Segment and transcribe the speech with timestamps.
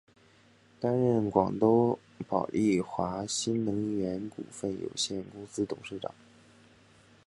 [0.79, 6.11] 担任广东宝丽华新能源股份有限公司董事长。